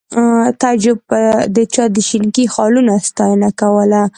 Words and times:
تعجب 0.61 0.97
به 1.09 1.21
د 1.55 1.57
چا 1.73 1.85
د 1.95 1.97
شینکي 2.09 2.45
خالونو 2.53 2.93
ستاینه 3.07 3.49
کوله 3.59 4.01